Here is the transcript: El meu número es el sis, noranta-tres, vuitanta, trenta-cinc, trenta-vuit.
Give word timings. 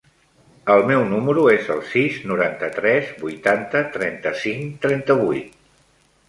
El 0.75 0.85
meu 0.91 1.01
número 1.09 1.43
es 1.55 1.69
el 1.75 1.83
sis, 1.89 2.15
noranta-tres, 2.31 3.11
vuitanta, 3.25 3.83
trenta-cinc, 3.99 4.73
trenta-vuit. 4.87 5.55